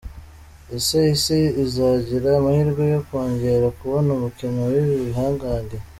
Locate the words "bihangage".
5.05-5.77